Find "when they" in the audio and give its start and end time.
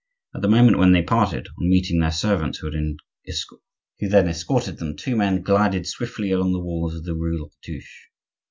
0.79-1.03